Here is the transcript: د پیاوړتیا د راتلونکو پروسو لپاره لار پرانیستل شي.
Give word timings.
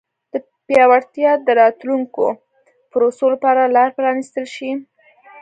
د 0.33 0.33
پیاوړتیا 0.67 1.31
د 1.47 1.47
راتلونکو 1.61 2.25
پروسو 2.91 3.25
لپاره 3.33 3.71
لار 3.75 3.89
پرانیستل 3.97 4.45
شي. 4.55 4.71